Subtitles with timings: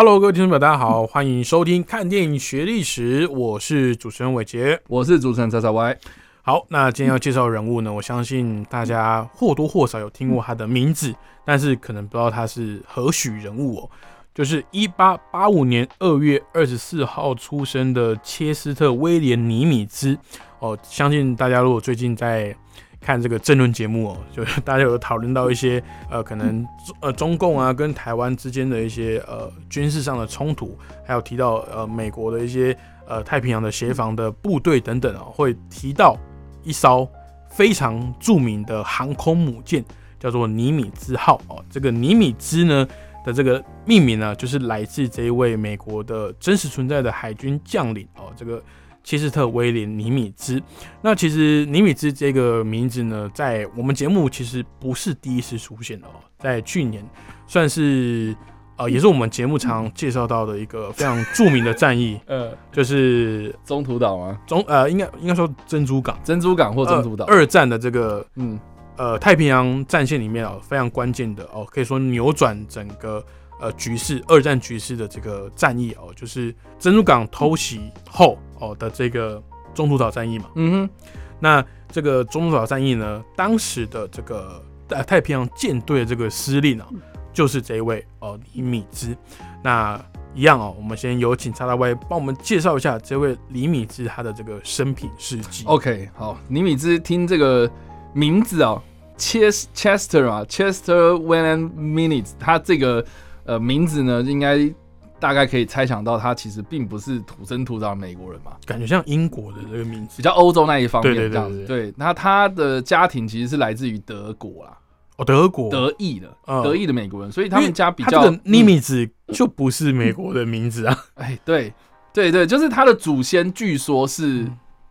[0.00, 4.80] Hello，各位听众朋友，大家好，欢迎收听《看电影学历史》，我是主持人伟杰。
[4.86, 5.98] 我是主持人叉叉 Y。
[6.40, 11.12] 好，那今天要介绍的人物呢，我相信大家或多或少有听过他的名字，
[11.44, 13.90] 但是可能不知道他是何许人物哦。
[14.32, 20.16] 就是一八八五年二月二十四号出生的切斯特威廉尼米兹
[20.60, 20.78] 哦。
[20.84, 22.54] 相信大家如果最近在
[23.00, 26.66] 看这个政论节目哦， 就大家有讨论到一些呃，可能
[27.00, 36.16] 呃中共啊跟台湾之间的一些呃军事上的冲突，还有提到呃美国的一些呃太平洋的协防的部队等等哦，会提到
[36.62, 37.08] 一艘
[37.48, 39.84] 非常著名的航空母舰，
[40.18, 41.64] 叫做尼米兹号哦。
[41.70, 42.86] 这个尼米兹呢
[43.24, 48.62] 的这个命名呢，就是来自这一位美国的真实存在的海军将领哦，这个。
[49.08, 50.62] 切斯特威廉尼米兹，
[51.00, 57.02] 那其实尼米兹这个名字呢，在我们节目其实不是第一次出现哦，在去年
[57.46, 58.36] 算是
[58.76, 64.38] 呃，也是我们节目常介绍到的一个非常著名的战役， 呃，就是中途岛吗？
[64.46, 67.24] 中呃，应该应该说珍珠港，珍珠港或珍珠岛。
[67.24, 68.60] 二战的这个嗯
[68.98, 73.24] 呃太平洋战线里面哦，非常关键的哦，可以说扭转整个
[73.60, 78.38] 呃局势，二战局势的这个战役哦，就是珍珠港偷袭后。
[78.60, 79.40] 哦的这个
[79.72, 80.90] 中途岛战役嘛，嗯哼，
[81.38, 86.88] 那这个中途岛战役呢，当时的这个呃太平洋舰队的这个司令啊，
[87.32, 89.16] 就是这一位哦李米兹。
[89.62, 89.96] 那
[90.34, 95.62] 一样哦，我们先有请叉大 Y 帮我们介绍一下这位李米兹他的这个生平事迹。
[95.64, 97.70] OK，好，李米兹听这个
[98.12, 98.82] 名字啊
[99.16, 103.06] ，Chester 啊，Chester William Minutes，他这个
[103.48, 104.72] 呃名字呢，应该。
[105.20, 111.66] 大概可以猜想到，他其实并不是土生土长的美国人嘛，感觉像英国的这个名字，比较欧洲那一方面这样子。
[111.66, 114.78] 对，那他的家庭其实是来自于德国啦，
[115.16, 116.28] 哦，德国，德意的，
[116.62, 118.30] 德意的美国人，所以他们家比较。
[118.44, 121.74] 尼米兹就不是美国的名字啊， 哎，对，
[122.14, 124.46] 对对，就是他的祖先，据说是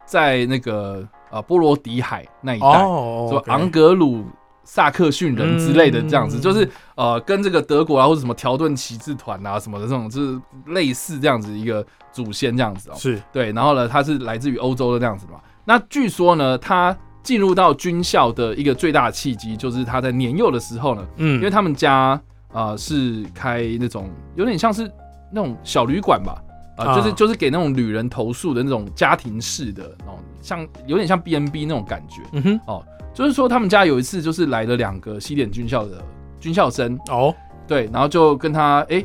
[0.06, 4.26] 在那个呃波罗的海那一带，说昂格鲁。
[4.70, 10.38] 萨克逊人之类的这样子，就是呃，跟这个德国啊或者什么条顿骑士团啊什么的这种，就是
[10.74, 12.94] 类似这样子一个祖先这样子哦。
[12.98, 15.40] 是对，然后呢，他是来自于欧洲的这样子嘛。
[15.64, 24.92] 那据说呢，他进入到军校的一个最大的契机，就是他在年幼的时候呢，嗯，因为他们家啊是开那种有点像是
[25.32, 26.44] 那种小旅馆吧，
[26.76, 32.86] 啊，就是就是给那种旅人投宿的那种家庭式的那种，像有点像 B N B 那种感觉，嗯哼，哦。
[33.18, 36.00] 就是说，他们家有一次就是来了两个西点军校的
[36.40, 37.34] 军校生哦，
[37.68, 39.04] 对，然后就跟他哎，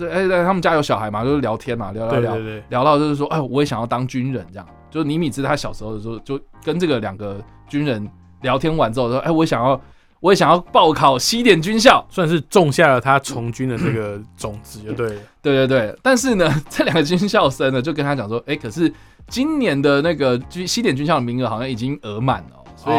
[0.00, 2.36] 哎，他们家有小孩嘛，就是聊天嘛，聊聊聊，
[2.68, 4.66] 聊到就是说，哎，我也想要当军人这样。
[4.88, 8.08] 就是尼米兹他小时候的时候，就跟这个两个军人
[8.42, 9.80] 聊天完之后说，哎，我想要，
[10.20, 15.08] 我也想要报考西点军校，算是种下了他从军的这个 种子，就对，
[15.42, 15.98] 对对对。
[16.00, 18.90] 但是呢， 这两个军校生呢，就跟他讲说，哎，可是
[19.26, 22.57] 今年的那个军西点军校的名额好像已经额满了。
[22.84, 22.96] 所以，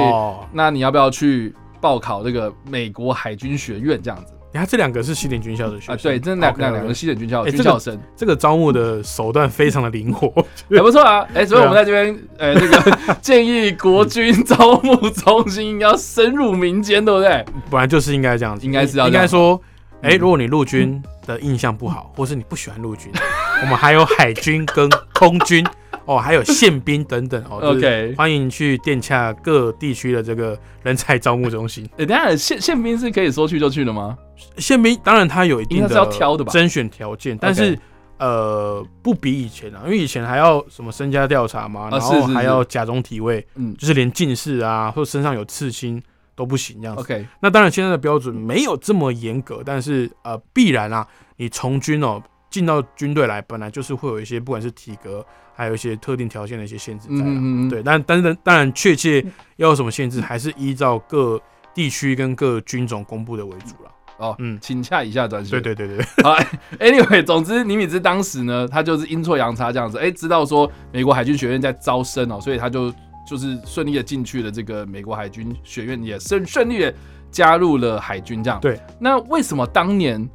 [0.51, 4.34] 那你要不要去报考这个美国海军学院这样子？
[4.51, 10.28] 你看这两个是西点军校的学生，对，这两两两个西点军校的军校生，这个招募的手段非常的灵活，
[10.69, 11.25] 还 不错啊。
[11.35, 17.46] 哎，所以我们在这边，呃，这个 建议国军招募中心要深入民间，对不对？
[17.69, 19.61] 本来就是应该这样子，应该是要应该说，
[20.01, 23.11] 哎，如果你陆军的印象不好，或是你不喜欢陆军，
[23.61, 25.63] 我们还有海军跟空军。
[26.09, 31.88] 哦，还有宪兵等等哦， OK，欢迎去电洽各地区的这个人才招募中心。
[31.97, 34.17] 哎， 等下宪宪兵是可以说去就去的吗？
[34.58, 37.78] 宪兵当然他有一定的要挑的吧，甄选条件，但是
[38.17, 46.02] 呃不比以前啊，因为以前还要什么身家调查嘛，然后还要假装体位，嗯，就是连近视啊或者身上有刺青
[46.35, 47.02] 都不行这样子。
[47.03, 51.06] OK，那当然现在的标准没有这么严格，但是呃必然啊，
[51.38, 55.25] 你从军哦进到军队来，本来就是会有一些不管是体格。
[55.59, 57.25] 还有一些特定条件的一些限制在，
[57.69, 59.22] 对，但但是当然确切
[59.57, 61.37] 要有什么限制，还是依照各
[61.73, 63.91] 地区跟各军种公布的为主了。
[64.19, 65.61] 哦，嗯，请洽以下专线。
[65.61, 66.05] 对对对对。
[66.23, 66.37] 好
[66.79, 72.90] ，Anyway，总之尼米兹当时呢，他就是阴错阳差这样子，哎，知道说美国海军学院在招生哦，所以他就
[73.29, 76.93] 就是顺利的进去了这个美国海军学院，也顺顺利的
[77.29, 78.61] 加入了海军，这样。
[78.61, 78.79] 对。
[78.97, 80.25] 那为什么当年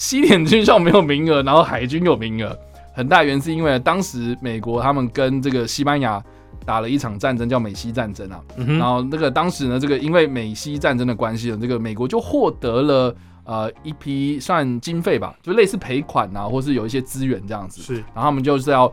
[0.00, 2.58] 西点军校没有名额，然后海军有名额？
[2.94, 6.22] 很大原因是因为当时美国他们跟这个西班牙
[6.64, 8.40] 打了一场战争，叫美西战争啊。
[8.56, 13.14] 然后那个当时呢，这个因为美西战争的关系呢，这个美国就获得了
[13.44, 17.82] 呃一批算经费吧，就类似赔款啊，或是有一些资源这样子。
[17.82, 17.96] 是。
[18.14, 18.90] 然后他们就是要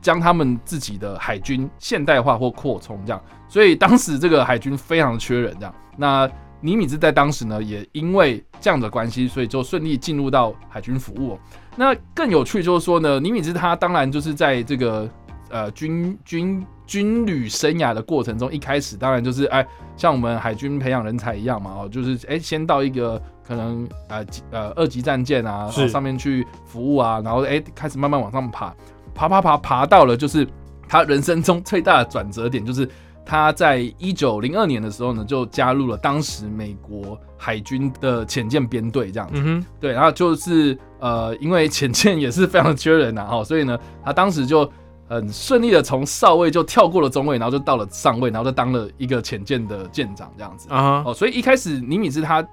[0.00, 5.74] 将他们自己的海军现代化或扩充这样，所以当时这个海军非常缺人这样。
[5.96, 6.30] 那
[6.64, 11.38] 尼米兹在当时呢，也因为这样的关系，所以就顺利进入到海军服务。
[11.76, 15.06] 那更有趣就是说呢，尼米兹他当然就是在这个
[15.50, 28.74] 呃军军军旅生涯的过程中，一开始当然就是哎，像我们海军培养人才一样嘛，哦，就是哎先到一个可能呃呃二级战舰啊上面去服务啊，然后哎开始慢慢往上爬，
[29.14, 30.48] 爬爬爬爬到了就是
[30.88, 32.88] 他人生中最大的转折点就是。
[33.26, 39.66] 他在一九零二年的时候呢，就加入了当时美国海军的潜舰编队，这样子。
[39.80, 44.70] 对，然后就是呃，因为潜舰也是非常缺人呐，哈，所以呢，他当时就
[45.08, 50.68] 很顺利的从少尉就跳过了中尉，然后就到了上尉，然后就当了一个潜舰的舰长，这样子。
[50.70, 52.46] 啊，哦，所以一开始尼米兹他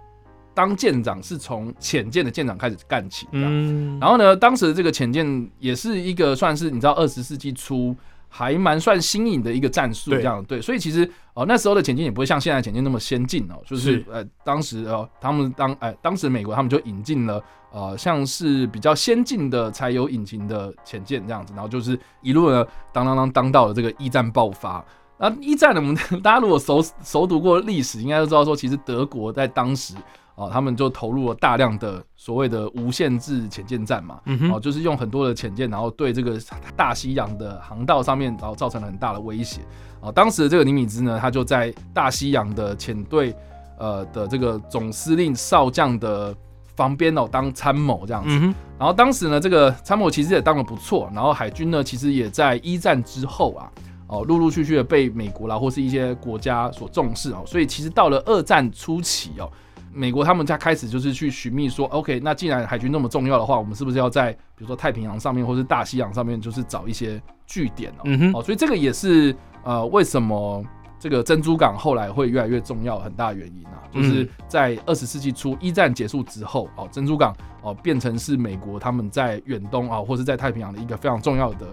[0.53, 7.93] 当舰长是从潜舰的舰长开始干起，嗯，然后呢，当时的这个潜舰也是一个算是你知道二十世纪初。
[8.33, 17.43] 还蛮算新颖的一个战术，这样对，所以其实哦那时候的潜舰也不会像现在潜舰那么先进哦，就是呃当时哦他们当哎当时美国他们就引进了
[17.73, 24.83] 呃像是比较先进的柴油引擎的潜舰这样子，然后就是一路呢当当当当到了这个一战爆发。
[25.17, 29.93] 那一战呢，我们 大家如果熟熟读过历史，应该都知道说，其实德国在当时。
[30.41, 34.19] 哦，他们就投入了大量的所谓的无限制潜舰战嘛，
[34.51, 36.39] 哦，就是用很多的潜舰，然后对这个
[36.75, 39.61] 大西洋的航道上面，然后造成了很大的威胁。
[39.99, 43.35] 哦，当时的这个尼米兹呢，他就在大西洋的潜队，
[43.77, 46.35] 呃的这个总司令少将的
[46.75, 48.35] 旁边哦当参谋这样子。
[48.79, 51.07] 然后当时呢，这个参谋其实也当的不错。
[51.13, 53.71] 然后海军呢，其实也在一战之后啊，
[54.07, 57.43] 哦，陆陆续续的被美国啦或是一些国家所重视哦。
[57.45, 59.47] 所以其实到了二战初期哦。
[59.93, 68.01] 美国他们家开始就是去寻觅说，OK，那既然海军那么重要的话，我们是不是要在比如说太平洋上面或是大西洋上面，就是找一些据点哦？
[68.05, 70.63] 嗯哼，哦，所以这个也是呃，为什么
[70.99, 81.67] 这个珍珠港后来会越来越重要很大原因啊，就是在二十世纪初一战结束之后，哦，珍珠港哦变成是美国他们在远东啊或是在太平洋的一个非常重要的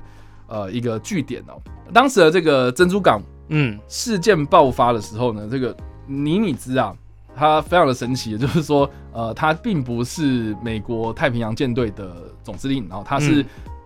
[0.49, 1.61] 呃一个据点哦。
[1.93, 5.77] 当时的这个珍珠港嗯事件爆发的时候呢，这个
[6.07, 6.93] 尼米兹啊。
[7.39, 12.13] 他非常的神奇，就是说，呃，他并不是美国太平洋舰队的
[12.43, 13.45] 总司令，然后他是，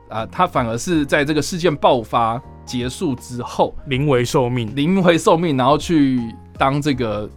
[0.08, 6.18] 啊，他反而是在这个事件爆发结束之后临危受命，临危受命，然后去
[6.56, 7.28] 当这个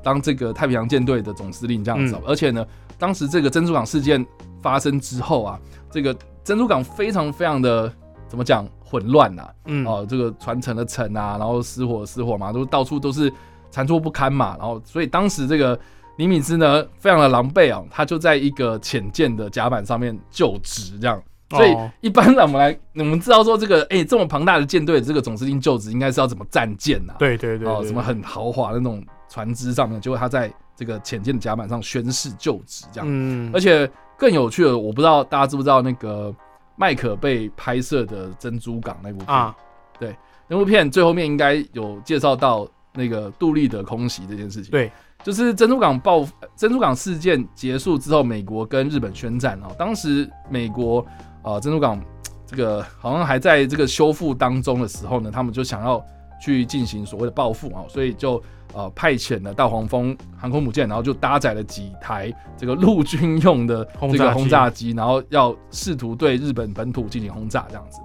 [0.00, 2.16] 当这个太平洋舰队的总司令这样子。
[2.24, 2.64] 而且呢，
[2.96, 4.24] 当时这个珍珠港事件
[4.62, 5.58] 发生之后啊，
[5.90, 7.92] 这个珍珠港非常非常的
[8.28, 13.32] 怎么讲混乱呐，嗯，哦，这个船沉了沉啊，然后失火失火嘛，都到处都是。
[13.74, 15.76] 残破不堪嘛，然后所以当时这个
[16.16, 21.20] 尼米兹呢，非常的狼狈啊，他就在一个浅舰的甲板上面就职，这样。
[21.50, 27.14] 所以一般呢，我们来，我们知道说这个，哎，这么庞大的舰队，这个总司令就职应该是要怎么战舰呐？
[27.18, 33.06] 对对对，哦，什么很豪华的那种船只上面，结果他在这个浅舰的甲板上宣誓就职，这样。
[33.10, 33.50] 嗯。
[33.52, 36.32] 而且更有趣的，我不知道大家知不知道那个
[36.76, 39.56] 麦克被拍摄的珍珠港那部片啊？
[39.98, 40.16] 对，
[40.46, 42.68] 那部片最后面应该有介绍到。
[42.96, 44.90] 那个杜立德空袭这件事情，对，
[45.24, 46.24] 就是珍珠港爆
[46.54, 49.74] 珍珠港事件结束之后，美国跟日本宣战哦。
[49.76, 51.04] 当时美国
[51.42, 52.00] 呃珍珠港
[52.46, 56.00] 这个好像还在这个修复当中的时候呢，他们就想要
[56.40, 58.40] 去进行所谓的报复啊，所以就
[58.72, 67.98] 呃派遣了大黄蜂航空母舰，然后就搭载了几台这个陆军用的这个轰炸机，然后要试图对日本本土进行轰炸这样子。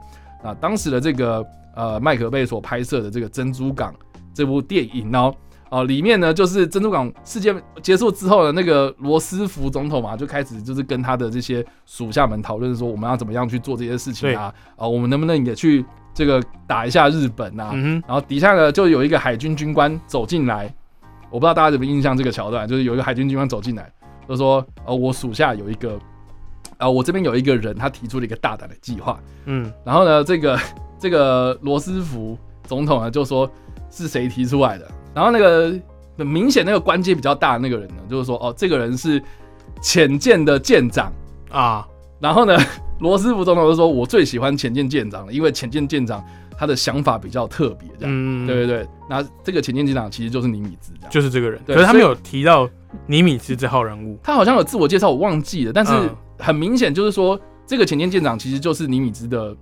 [0.44, 3.94] 那当时的这个呃麦克贝所拍摄的这个珍珠港。
[4.40, 5.30] 这部电影呢，
[5.70, 14.54] 哦，里面呢就是珍珠港事件结束之后的那个罗斯福总统嘛，就开始就是跟他的这些属下们讨论说，我们要怎么样去做这些事情啊？
[14.78, 17.74] 啊，我们能不能也去这个打一下日本啊？
[18.08, 20.74] 然后底下呢就有一个海军军官走进来，
[21.30, 23.92] 我不知道大家怎么印象这个桥段，就是有一个海军军官走进来，
[24.26, 26.00] 就说，呃，我属下有一个，
[26.78, 30.58] 啊，我这边有一个人，他提出了一个大胆的计划，嗯，然后呢，这个
[30.98, 33.52] 这个罗斯福总统呢就说。
[33.92, 34.88] 是谁提出来的？
[35.14, 35.74] 然后那个
[36.18, 39.22] 很明显，那个关阶比较大的那个人呢，就是说，哦，这个人是
[39.82, 41.12] 浅舰的舰长
[41.52, 41.88] 啊。
[42.20, 42.58] 然后呢，
[43.00, 46.24] 罗斯福总统就说，我最喜欢浅舰舰长了，因为浅舰舰长
[46.58, 48.48] 他的想法比较特别，这样。
[48.48, 48.88] 对对对。
[49.10, 51.60] 那这个浅舰舰长其实就是尼米兹，就是这个人。
[51.66, 52.70] 可是他没有提到
[53.08, 54.20] 尼米兹这号人物？
[54.22, 59.56] 他好像有自我介绍，我忘记了，但是嗯很明显就是说，这个前舰舰长其实就是尼米兹的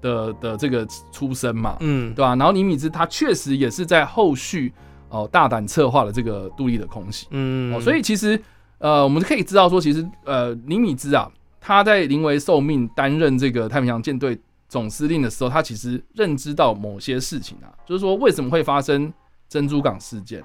[0.00, 4.72] 的的这个出身嘛，嗯，对吧、然后尼米兹他确实也是在后续
[5.08, 7.28] 哦、大胆策划了这个杜立的空袭。
[7.30, 8.38] 嗯，哦，所以其实
[8.78, 14.38] 呃，我们可以知道说，其实呃，尼米兹啊，他在临危受命担任这个太平洋舰队
[14.68, 19.10] 总司令的时候，他其实认知到某些事情啊，就是说为什么会发生
[19.48, 20.42] 珍珠港事件。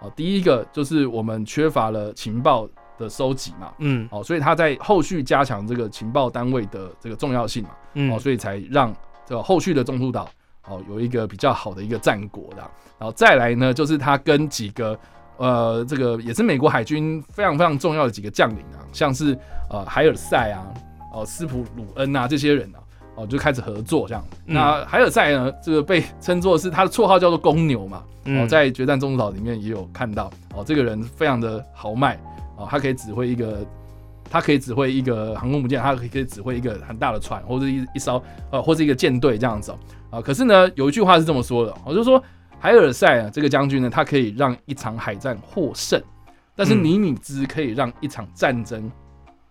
[0.00, 8.94] 哦，第一个就是我们缺乏了情报的收集嘛，嗯哦，所以他在后续加强这个情报单位的这个重要性嘛，嗯哦，所以才让
[9.26, 10.28] 这个后续的中途岛
[10.68, 12.58] 哦有一个比较好的一个战果的。
[12.98, 14.98] 然后再来呢，就是他跟几个
[15.36, 19.36] 呃这个也是美国海军非常非常重要的几个将领啊，像是
[19.70, 20.66] 呃海尔赛啊、
[21.12, 22.78] 哦斯普鲁恩啊这些人啊。
[23.16, 24.24] 哦，就开始合作这样。
[24.46, 27.98] 嗯那海尔赛呢，这个被称作是他的绰号叫做公牛嘛。
[27.98, 30.28] 哦，嗯在决战中途岛里面也有看到。
[30.52, 32.20] 哦，这个人非常的豪迈。
[32.56, 33.66] 哦，他可以指挥一个，
[34.30, 39.78] 他可以指挥一个航空母舰，他可以可以指挥一个很大的船，或者一一艘呃，或者一个舰队这样子哦。
[40.10, 42.22] 啊，可是呢，有一句话是这么说的，我、就说
[42.58, 46.00] 海尔赛啊这个将军呢，他可以让一场海战获胜，
[46.54, 48.90] 但是嗯尼米兹可以让一场战争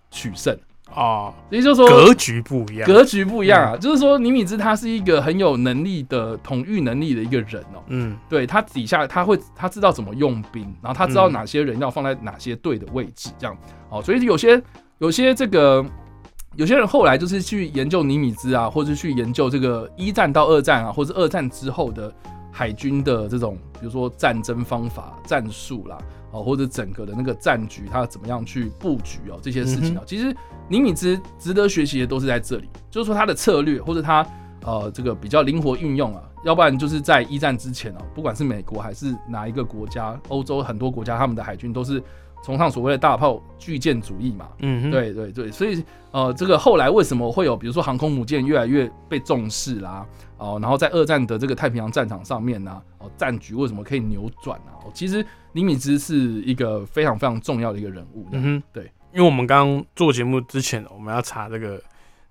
[0.10, 0.57] 取胜。
[0.95, 7.83] 哦，也就是说，格局不一样，格局不一样啊，就是说尼米兹他是一个很有能力的统御能力的一个人哦。
[7.88, 8.17] 嗯。
[8.29, 11.31] 对他底下他会他知道怎么用兵，然后他知道嗯。
[11.31, 13.57] 哪些人要放在哪些队的位置，这样。
[13.89, 14.62] 哦，所以有些
[15.00, 15.83] 有些这个
[16.55, 22.13] 有些人后来就是去研究尼米兹啊，或者去研究这个一战到二战啊，或者二战之后的
[22.55, 25.98] 海军的这种，比如说战争方法、战术啦，
[26.31, 30.33] 哦，或者整个的那个战局，它怎么样去布局哦，这些事情啊，嗯其实
[30.69, 34.24] 尼米兹值得学习的都是在这里，就是说他的策略或者他
[34.63, 42.01] 呃这个比较灵活运用啊，要不然就是在一战之前哦、不管是美国还是哪一个国家，欧洲很多国家他们的海军都是
[42.43, 50.05] 崇尚所谓的大炮巨舰主义嘛，嗯哼，对对对，所以呃，这个后来为什么会有比如说航空母舰越来越被重视啦？
[50.43, 54.75] 哦，然后在二战的这个太平洋战场上面呢、哦，战局为什么可以扭转啊？
[54.83, 58.27] 哦，其实尼米兹是一个非常非常重要的一个人物。
[58.33, 58.83] 嗯哼，对，
[59.13, 61.81] 因为我们刚刚做节目之前，我们要查这个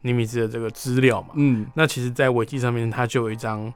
[0.02, 3.73] 尼米兹的这个资料嘛，嗯，那其实，在维基上面，它就有一张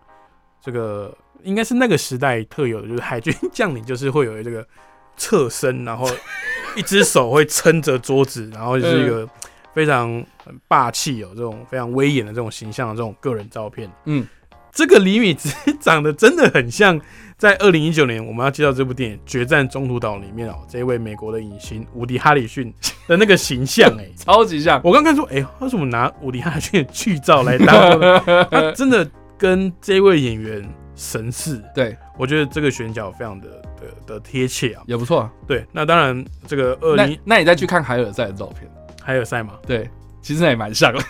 [0.61, 4.67] 这个应该是那个时代特有的，就是海军 将领就是会有这个
[5.17, 6.07] 侧身，然后
[6.77, 9.27] 一只手会撑着桌子，然后就是一个
[9.77, 13.93] 非常很霸气有这种非常威严的这种形象的这种个人照片。
[14.07, 14.27] 嗯，
[14.73, 16.99] 这个李米兹长得真的很像
[17.37, 22.73] 在二零一九年我们要介绍这部电影《决战中途岛》里面哦，这一位美国的影星伍迪·哈里逊
[23.07, 24.81] 的那个形象哎、 超级像。
[24.83, 28.01] 我刚看说，哎、他为什么拿伍迪·哈里逊的剧照来当？
[28.51, 29.07] 他真的
[29.37, 34.83] 跟这位演员神似，对，我觉得这个选角非常的的的贴切啊。
[34.87, 35.31] 也不错啊。
[35.47, 38.67] 对，那当然这个二零那你再去看海尔赛的照片，
[39.07, 39.89] 还有赛马，对，
[40.21, 40.99] 其实那也蛮像的。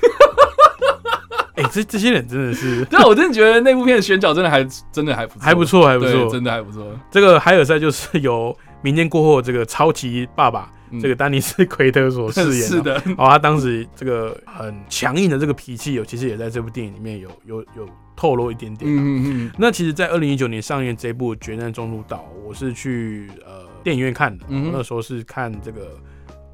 [1.57, 4.62] 哎、这这些人真的是 对啊，我真的觉得那部片的选角真的还
[4.93, 6.31] 真的还不错，还不错，还不对，错。
[6.31, 6.87] 真的还不错。
[7.11, 12.81] 这个海尔赛就是由明天过后这个超级爸爸、嗯这个丹尼斯·奎特所饰演、是。
[12.83, 25.99] 的，哦，他当时这个很强硬的这个脾气，有其实也在这部电影里面有有有透露一点点啊、嗯嗯嗯，那其实，在二零一九年上映这部《决战中途岛》，我是去呃电影院看的，嗯那时候是看这个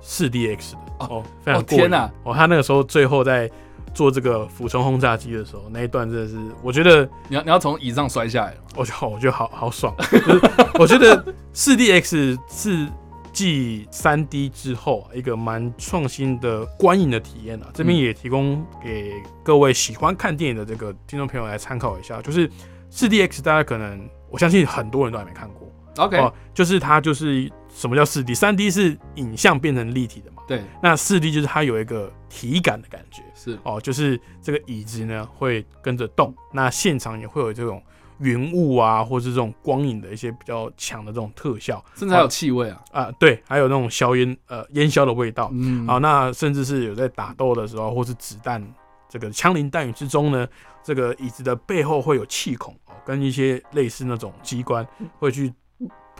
[0.02, 0.78] 四 DX 的。
[0.98, 1.78] 哦，非哦常过瘾。
[1.78, 3.50] 天呐哦，他那个时候最后在
[3.94, 10.40] 做这个俯冲轰炸机的时候，那一段真的是，我觉得你要你要从椅子上摔下来吗我觉得我觉得好好爽， 就是
[10.78, 12.88] 我觉得四 DX 是
[13.32, 17.98] 继三 D 之后一个蛮创新的观影的体验啊，这边嗯。
[17.98, 22.50] 也提供给各位喜欢看电影的这个听众朋友来参考一下，就是
[22.90, 25.68] 四 DX 大家可能我相信很多人都还没看过。
[25.98, 33.22] OK，哦，就是它就是什么叫四 D，三 D 是影像变成立体的嘛，对，那四 D 就是它有一个体感的感觉。
[33.34, 33.58] 是。
[33.64, 37.82] 哦，就是这个椅子呢会跟着动，那现场也会有这种
[38.18, 41.82] 云雾啊，或是这种光影的一些比较强的这种特效。
[41.96, 42.84] 甚至还有气味啊。
[42.92, 45.50] 啊、对，还有那种硝烟呃烟硝的味道。
[45.52, 48.62] 嗯，好、那甚至是有在打斗的时候，或是子弹
[49.08, 50.46] 这个枪林弹雨之中呢，
[50.84, 54.86] 这个椅子的背后会有气孔哦，跟一些类似那种机关
[55.18, 55.52] 会去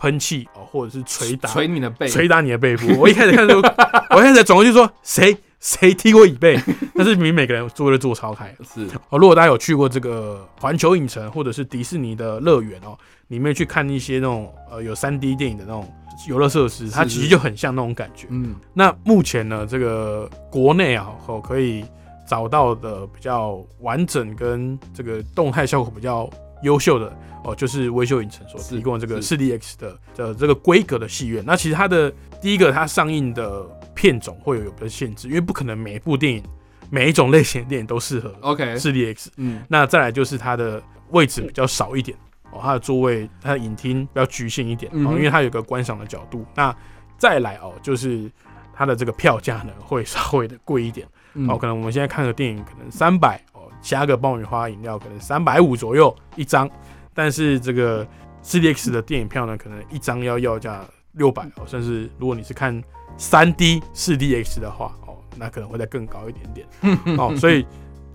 [0.03, 2.99] 喷气哦，或者是捶打捶你的背，捶打你的背部。
[2.99, 3.61] 我一开始看的时候，
[4.13, 6.59] 我一开始转过去说谁谁踢过椅背，
[6.93, 8.53] 但是明明每个人做都做超开。
[8.75, 12.97] 是哦，如果大家有去过这个环球影城或者是迪士尼的乐园哦，
[13.29, 15.89] 里面去看一些那种呃有三 D 电影的那种
[16.27, 18.27] 游乐设施，它是其实就很像那种感觉。
[18.29, 21.85] 嗯那目前呢，这个国内啊，哦可以
[22.27, 26.29] 找到的比较完整跟这个动态效果比较
[26.63, 31.43] 优秀的哦，就是微秀影城所提供这个四 D X 的的这个规格的戏院。
[31.45, 36.43] 那其实它的第一个，它上映的片种会有有的限制，因为不可能每一部电影
[36.89, 39.31] 每一种类型的电影都适合 OK 四 D X。
[39.37, 42.17] 嗯，那再来就是它的位置比较少一点
[42.51, 46.45] 哦，它的座位、它的影厅比较局限一点哦，因为它有个观赏的角度。
[46.55, 46.75] 那
[47.17, 48.31] 再来哦，就是
[48.73, 51.05] 它的这个票价呢会稍微的贵一点。
[51.35, 53.43] 嗯哦，可能我们现在看个电影可能三百
[53.83, 56.69] 哦，加个爆米花饮料可能三百五左右一张，
[57.13, 58.07] 但是这个
[58.41, 62.81] 四 D X 的电影票呢，可能一张要要价六百哦，甚至如果你是看
[63.17, 66.67] 三 D 四 DX 的话哦，那可能会再更高一点点。
[67.17, 67.65] 哦，所以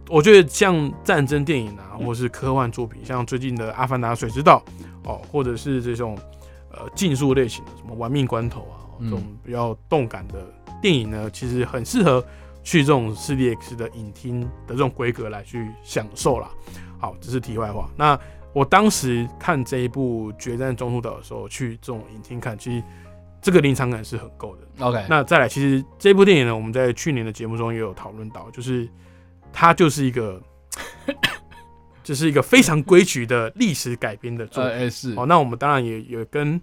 [0.08, 4.62] 我觉得像战争电影啊，或是科幻作品，像最近的《阿凡达：水之道》
[5.08, 6.18] 哦，或者是这种
[6.72, 10.44] 呃竞速类型的什么《玩命关头》啊，哦这种比较动感的
[10.82, 12.24] 电影呢，其实很适合
[12.68, 16.50] 去这种 4DX 的影厅的这种规格来去享受啦。
[16.98, 17.88] 好，这是题外话。
[17.96, 18.18] 那
[18.52, 22.84] 我当时看这一部《决战中途岛》的时候，去这种影厅看，其实
[23.40, 24.84] 这个临场感是很够的。
[24.84, 28.86] OK，那再来，其实这部电影呢，我们在去年的节目中也有讨论到，就是
[29.50, 30.38] 它就是一个，
[32.04, 34.72] 就是一个非常规矩的历史改编的作品。
[34.72, 36.60] 呃哎是哦，那我们当然也也跟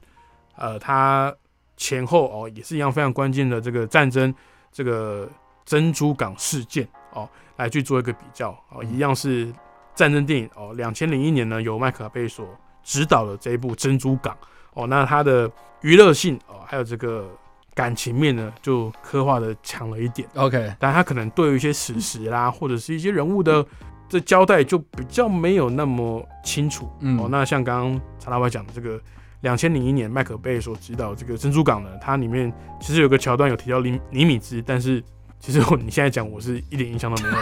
[0.56, 1.36] 呃它
[1.76, 4.32] 前后哦也是一样非常关键的这个战争
[4.72, 5.28] 这个
[5.66, 9.52] 珍珠港事件哦来去做一个比较哦，一样是
[9.96, 10.74] 战争电影哦。
[10.76, 12.48] 两千零一年呢，由麦克贝所
[12.84, 14.34] 执导的这一部《珍珠港》
[14.74, 15.50] 哦，那它的
[15.82, 17.28] 娱乐性哦，还有这个
[17.74, 20.28] 感情面呢，就刻画的强了一点。
[20.36, 23.66] OK，但它可能对于一些史实啦，或者是一些人物的
[24.08, 26.90] 这交代就比较没有那么清楚。
[27.00, 29.02] 嗯哦，那像刚刚查拉歪讲的这个
[29.42, 35.04] 两千零一年麦克贝所指导这个珍珠港呢，它里面其实有个桥段有提到尼尼米兹，但是
[35.40, 37.36] 其实我你现在讲我是一点印象都没有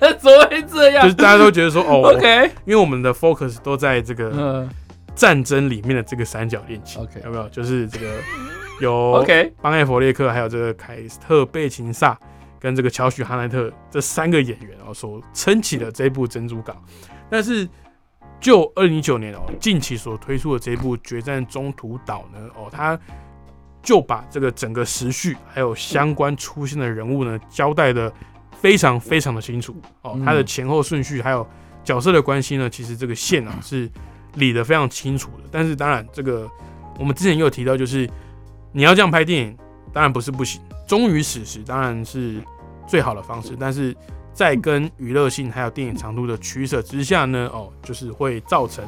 [0.00, 2.08] 的， 怎么会这样就是大家都觉得说哦？
[2.16, 4.70] OK，因为我们的 focus 都在这个嗯
[5.14, 7.48] 战争里面的这个三角恋情 OK 有没有？
[7.50, 8.06] 就是这个
[8.80, 12.18] 有 OK，邦艾弗列克，还有这个凯斯特贝琴萨
[12.58, 16.74] 跟这个乔许哈奈特这三个演员哦，所撑起了这部《珍珠港》。
[17.28, 17.68] 但是
[18.40, 22.98] 就二零一九年哦，近期所推出的这部《决战中途岛》呢，哦，它
[23.82, 28.12] 就把这个整个时序还有相关出现的人物呢，交代的
[28.60, 29.74] 非常非常的清楚。
[30.02, 30.24] 哦，嗯。
[30.24, 31.46] 它的前后顺序还有
[31.82, 33.90] 角色的关系呢，其实这个线啊是
[34.34, 35.44] 理得非常清楚的。
[35.50, 36.48] 但是当然，这个
[36.98, 38.08] 我们之前也有提到，就是
[38.72, 39.56] 你要这样拍电影，
[39.92, 42.36] 当然不是不行，忠于史实当然是
[42.86, 43.96] 最好的方式，但是
[44.34, 48.84] 在跟娱乐性还有电影长度的取舍之下呢，哦，就是会造成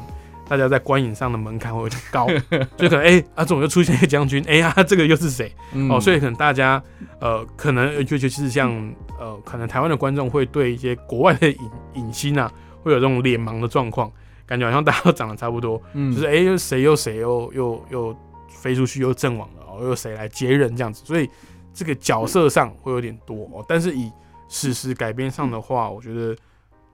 [0.53, 2.27] 大家在观影上的门槛会有点高，
[2.77, 4.43] 就可能哎、啊，总又出现一个将军？
[4.47, 5.51] 哎、呀、这个又是谁？
[5.73, 6.79] 嗯哦，所以可能大家
[7.19, 8.71] 呃，可能尤其是像
[9.19, 11.57] 呃，可能台湾的观众会对一些国外的影
[11.95, 12.51] 影星啊，
[12.83, 14.11] 会有这种脸盲的状况，
[14.45, 18.15] 感觉好像大家都长得差不多，嗯就是哎、又谁又谁又又又
[18.47, 21.27] 飞出去又阵亡了，哦，又谁来接任这样子，所以
[21.73, 23.65] 这个角色上会有点多哦。
[23.67, 24.11] 但是以
[24.49, 26.35] 史实改编上的话，我觉得《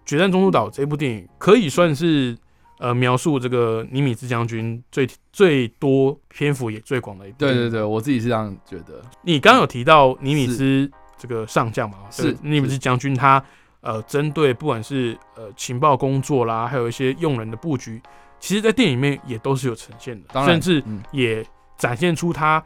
[0.06, 2.38] 决战中途岛》这部电影可以算是
[2.80, 7.38] 呃描述这个尼米兹将军最最多篇幅也最广的一部。
[7.38, 9.02] 对对对，我自己是这样觉得。
[9.22, 11.98] 你刚刚有提到尼米兹这个上将嘛？
[12.10, 13.44] 是尼米兹将军他
[13.82, 18.02] 呃，针对不管是呃情报工作啦，还有一些用人的布局，
[18.40, 21.46] 其实在电影里面也都是有呈现的，甚至嗯也
[21.78, 22.62] 展现出他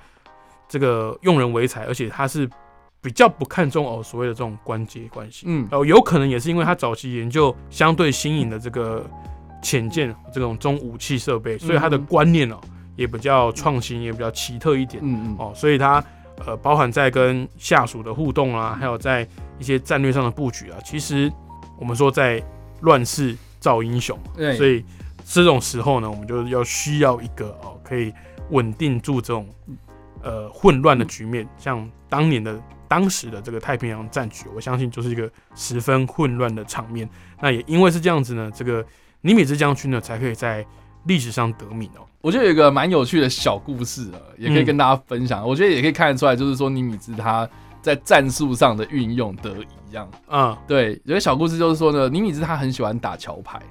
[0.67, 2.49] 这个用人为才，而且他是
[2.99, 5.45] 比较不看重哦所谓的这种关节关系。
[5.47, 9.08] 嗯哦，有可能也是因为他早期研究相对新颖的这个
[9.63, 12.62] 潜舰这种中武器设备，所以他的嗯观念哦
[12.95, 15.02] 也比较创新，也比较奇特一点。
[15.04, 16.04] 嗯嗯哦，所以它
[16.45, 21.32] 呃包含在跟下属的互动啊，还有在一些战略上的布局啊，其实
[21.80, 22.43] 我们说在
[22.82, 24.86] 乱世造英雄，对，所以
[25.26, 28.13] 这种时候呢，我们就要需要一个哦可以
[28.52, 29.47] 稳定住这种
[30.21, 32.62] 呃混乱的局面，像当年的。
[32.86, 37.10] 当时的这个太平洋战局，我相信就是一个十分混乱的场面。
[37.41, 38.86] 那也因为是这样子呢，这个
[39.23, 40.65] 尼米兹将军呢，才可以在
[41.05, 42.03] 历史上得名哦。
[42.21, 45.47] 我觉得有一个蛮有趣的小故事啊，也可以嗯跟大家分享。
[45.47, 47.47] 我觉得也可以看得出来，就是说尼米兹他
[47.81, 50.07] 在战术上的运用得宜，这样。
[50.29, 53.62] 嗯，对，有个小故事就是说呢，尼米兹他很喜欢打桥牌，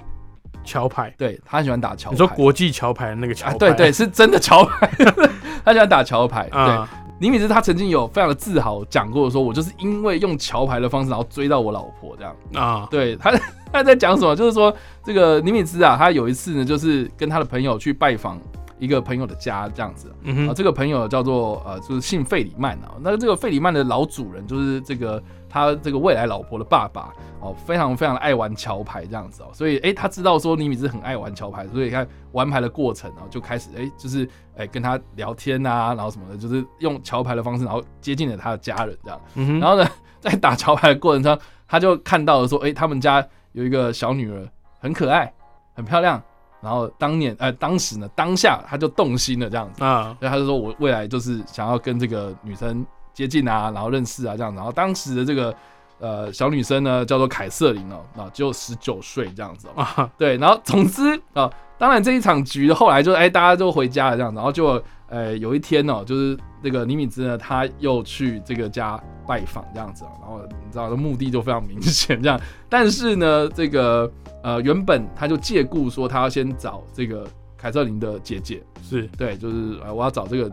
[0.65, 2.15] 桥牌，对他很喜欢打桥牌。
[2.15, 4.91] 你说国际桥牌的那个桥啊牌，，对对，是真的桥牌，
[5.65, 6.49] 他喜欢打桥牌。
[6.51, 6.89] 对，啊，
[7.19, 12.37] 尼米兹他曾经有非常的自豪讲过说，我就是因为用桥牌的方式，然后追到我老婆这样。
[12.55, 13.31] 啊，对他
[13.73, 14.37] 他在讲什么？
[14.37, 18.39] 就是说这个尼米兹啊，他有一次呢，就是跟他的朋友去拜访
[18.79, 20.09] 一个朋友的家这样子。
[20.49, 22.93] 啊，这个朋友叫做呃，就是姓费里曼啊。
[23.01, 29.47] 那这个费里曼的老主人就是这个他这个未来老婆的爸爸哦，非常非常的爱玩桥牌这样子哦。
[29.53, 39.21] 所以诶，他知道说尼米兹很爱玩桥牌，所以看玩牌的过程啊，就开始诶，就是诶跟他聊天啊，然后什么的，就是用桥牌的方式，然后接近了他的家人这样。
[39.35, 39.89] 嗯，然后呢，
[40.21, 44.49] 在打桥牌的过程中，他就看到了说，诶，他们家有一个小女儿，
[44.81, 45.33] 很可爱，
[45.75, 46.23] 很漂亮。
[46.61, 49.83] 然后当年呃，当时呢，当下他就动心了这样子。
[49.83, 54.57] 啊，所以他就说我未来就是想要跟这个女生接近啊，然后认识啊这样子。
[54.57, 55.53] 然后当时的这个
[55.99, 59.83] 呃小女生呢叫做凯瑟琳哦，啊只有十九岁这样子哦。
[59.83, 61.51] 啊，对，然后总之啊，
[61.83, 72.41] 当然这一场局后来就哎大家就回家了这样，然后就呃有一天哦，就是那个尼米兹呢他又去这个家拜访这样子哦，然后你知道的目的就非常明显这样。
[72.69, 74.09] 但是呢，这个
[74.45, 78.63] 呃原本他就借故说他要先找这个凯瑟琳的姐姐。
[78.81, 80.53] 是，对，就是呃，我要找这个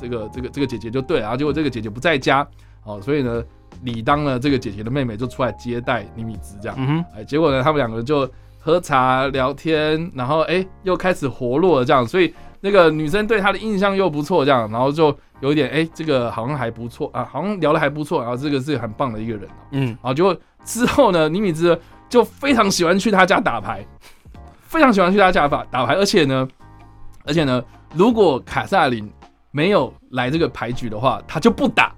[0.00, 2.46] 这个这个这个姐姐就对了，然后结果这个姐姐不在家，
[2.84, 3.42] 哦，所以呢，
[3.82, 8.30] 理当呢这个姐姐的妹妹就出来接待尼米兹这样，嗯结果呢，他们两个就
[8.68, 23.82] 喝茶聊天，然后哎又开始活络了这样，所以那个女生对他的印象又不错这样，然后就有一点哎这个好像还不错啊，好像聊的还不错，然后这个是很棒的一个人哦，嗯，然后结果之后呢，尼米兹就非常喜欢去他家打牌，
[24.60, 26.46] 非常喜欢去他家打打牌，而且呢，
[27.24, 29.10] 而且呢，如果卡萨琳
[29.50, 31.90] 没有来这个牌局的话，他就不打，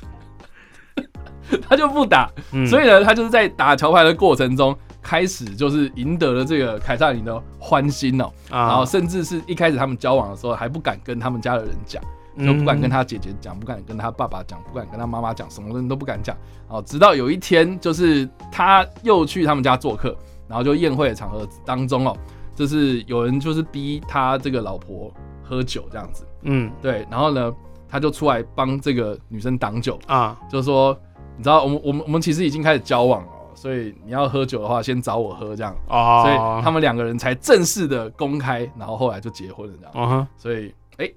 [1.68, 2.66] 他就不打，嗯。
[2.66, 4.74] 所以呢，他就是在打桥牌的过程中，
[5.06, 12.02] 开始就是赢得了这个凯撒琳的欢心哦，然后啊，甚至是一开始他们交往的时候还不敢跟他们家的人讲。
[12.38, 16.36] 就嗯不敢跟他姐姐讲，不敢跟他爸爸讲，不敢跟他妈妈讲，什么人都不敢讲。
[16.68, 20.14] 哦，直到有一天，就是他又去他们家做客，
[20.46, 22.14] 然后就宴会的场合当中哦，
[22.54, 25.10] 就是有人就是逼他这个老婆
[25.42, 27.50] 喝酒这样子，嗯对，然后呢，
[27.88, 30.94] 他就出来帮这个女生挡酒，啊，就说，
[31.38, 40.28] 你知道，我们我们我们其实已经开始交往了哦，所以你要喝酒的话，先找我喝这样，哦，所以他们两个人才正式的公开，然后后来就结婚了这样。
[40.36, 41.10] 所以，哎、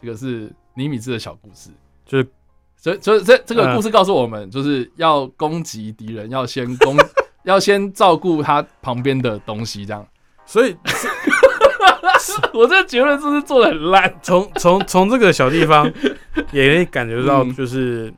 [0.00, 1.68] 这个是尼米兹的小故事。
[2.06, 2.26] 就是
[2.76, 6.96] 所以，所以这这个嗯故事告诉我们，就是要攻击敌人，要先攻，
[7.44, 9.84] 要先照顾他旁边的东西。
[9.84, 10.06] 这样，
[10.46, 10.74] 所以
[12.54, 14.12] 我这个结论是不是做的很烂？
[14.22, 15.84] 从从从这个小地方
[16.52, 18.12] 也可以感觉到，嗯就是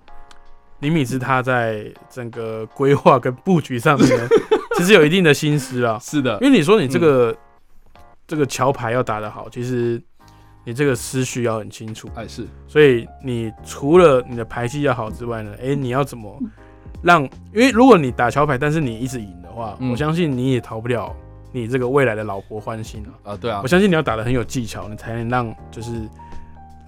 [0.83, 4.29] 李米兹他在整个规划跟布局上面呢，
[4.77, 5.99] 其实有一定的心思啊。
[6.01, 7.35] 是的因，为你说你这个、
[8.27, 10.03] 这个桥牌要打得好，其实
[10.65, 16.37] 你这个思绪要很清楚，哎，是，所以你除了你的牌技要好之外呢，诶，你要怎么
[17.01, 17.23] 让？
[17.55, 21.15] 因为如果你打桥牌，但是你一直赢的话，嗯我相信你也逃不了
[21.53, 23.31] 你这个未来的老婆欢心啊。
[23.33, 25.93] 啊，对啊我，相信你要打得很有技巧，你才能让就是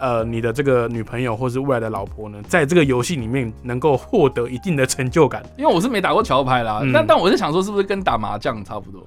[0.04, 5.42] 呃你的这个女朋友或是未来的老婆呢，在这个游戏里面能够获得一定的成就感。
[5.56, 6.92] 因为我是没打过桥牌啦，嗯。
[6.92, 9.02] 但但我是想说，是不是跟打麻将差不多？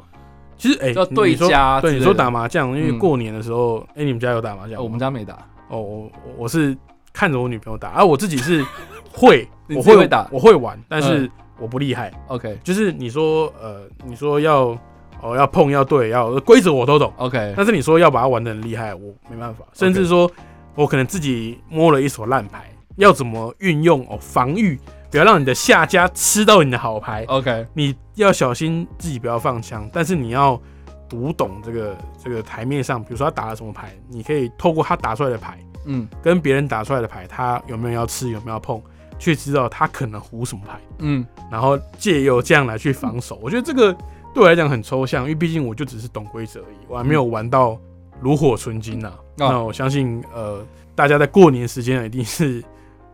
[0.58, 2.98] 其实哎，要对家对你说打麻将，因为嗯。
[2.98, 5.36] 过年的时候，哎、你们家有打麻将我们家没打，
[5.70, 6.76] 哦，我我我是
[7.14, 8.66] 看着我女朋友打，而、我自己是
[9.14, 10.28] 会，我会会打？
[10.32, 11.32] 我会玩，但是嗯。
[11.60, 12.12] 我不厉害。
[12.28, 14.78] OK 就是你说呃，你说要
[15.24, 19.66] 哦要碰要对要规则我都懂，OK，但是你说要把它玩的很厉害，我没办法。
[19.74, 20.30] 甚至说
[20.78, 27.26] 我可能自己摸了一手烂牌，要怎么运用哦防御，不要让你的下家吃到你的好牌。
[27.28, 30.62] OK，你要小心自己不要放枪，但是你要
[31.10, 38.80] 读懂这个这个台面上，比如说他打了什么牌，你可以透过他打出来的牌，嗯跟别人打出来的牌，他有没有要吃，有没有要碰，
[39.18, 43.40] 去知道他可能胡什么牌，嗯，然后借由这样来去防守。
[43.42, 43.92] 我觉得这个
[44.32, 47.80] 对我来讲很抽象，因为毕竟我就只是懂规则而已，我还没有玩到
[48.22, 52.64] 炉火纯青呐、那我相信呃，大家在过年时间一定是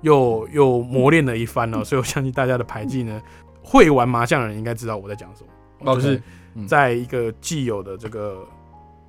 [0.02, 3.22] 又又磨练了一番哦，所以我相信大家的牌技呢，
[3.62, 5.96] 会玩麻将的人应该知道我在讲什么。
[5.96, 6.22] 就是
[6.56, 6.68] 嗯。
[6.68, 8.48] 在一个既有的这个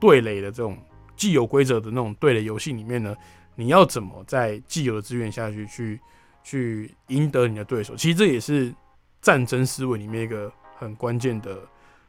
[0.00, 0.76] 对垒的这种
[1.14, 3.14] 既有规则的那种对垒游戏里面呢，
[3.54, 6.00] 你要怎么在既有的资源下去去
[6.42, 7.94] 去赢得你的对手？
[7.94, 8.74] 其实这也是
[9.22, 11.56] 战争思维里面一个很关键的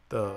[0.09, 0.33] 的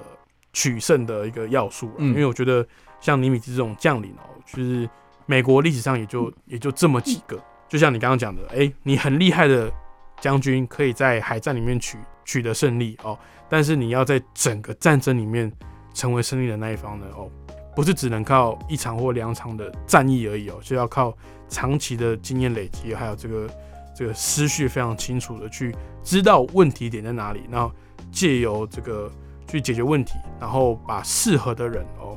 [0.53, 2.67] 取胜的一个要素因为我觉得
[3.01, 4.89] 像尼米兹这种将领哦，就是
[5.27, 7.39] 美国历史上也就也就这么几个。
[7.69, 9.71] 就像你刚刚讲的，哎、你很厉害的
[10.21, 15.53] 将军可以在海战里面取取得胜利哦，但是你要在整个战争里面
[15.93, 17.31] 成为胜利的那一方呢，哦，
[17.77, 21.15] 不是只能靠一场或两场的战役而已哦，就要靠
[21.49, 23.51] 长期的经验累积，还有这个
[23.95, 27.71] 这个思绪非常清楚的去知道问题点在哪里，然后
[28.11, 29.13] 借由这个
[29.49, 32.17] 去解决问题，然后把适合的人哦，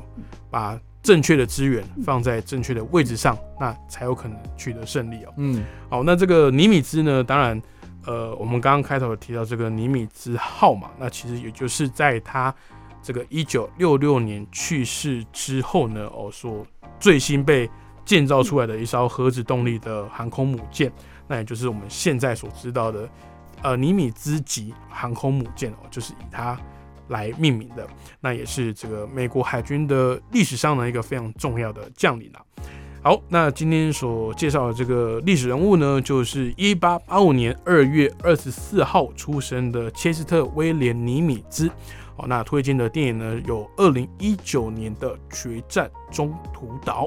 [0.50, 5.32] 把正确的资源放在正确的位置上，那才有可能取得胜利哦。
[5.38, 7.60] 嗯，好，那这个尼米兹呢，当然，
[8.06, 12.54] 呃，我们刚刚开头提到这个尼米兹号嘛，那其实也就是在他
[13.02, 16.64] 这个一九六六年去世之后呢，哦，所
[17.00, 17.68] 最新被
[18.04, 20.92] 建造出来的一艘核子动力的航空母舰，
[21.26, 23.08] 那也就是我们现在所知道的，
[23.62, 26.56] 呃，尼米兹级航空母舰哦，就是以它
[27.12, 27.86] 来命名的。
[28.20, 32.42] 那也是这个美国海军的历史上的一个非常重要的将领啊。
[33.04, 41.68] 好，那今天所介绍的这个历史人物呢，就是一八八五年二月二十四号出生的切斯特威廉尼米兹。
[42.16, 47.06] 好，那推荐的电影呢有二零一九年的《决战中途岛》。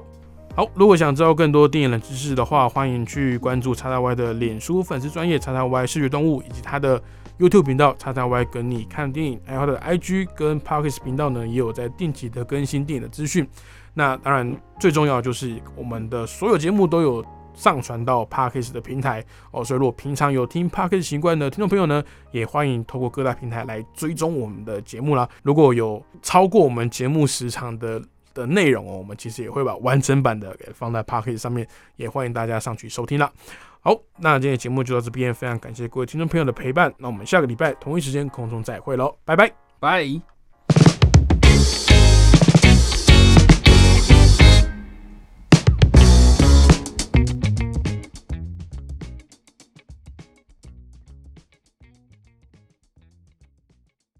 [0.55, 6.97] 好，如果想知道更多电影冷知识的话，欢迎去关注叉叉 Y 的脸书粉丝专业叉叉 Y 视觉动物，以及他的
[7.37, 13.45] YouTube 频道叉叉 Y 跟你看电影，还有他的 IG 跟 Parkes 频道呢，也有在定期的更新电影的资讯。
[13.93, 17.25] 那当然最重要就是我们的所有节目都有。
[17.57, 25.25] 上传到 Parkes 的平台哦，所以如果平常有听 Parkes 习惯的听众朋友呢，也欢迎透过各大平台来追踪我们的节目啦。
[25.41, 28.01] 如果有超过我们节目时长的
[28.35, 33.31] 的内容哦，我们其实也会把完整版的给放在 Parkes 上面，也欢迎大家上去收听啦。
[33.79, 36.93] 好，那今天节目就到这边，非常感谢各位听众朋友的陪伴。
[36.99, 40.34] 那我们下个礼拜同一时间空中再会喽，拜拜，拜。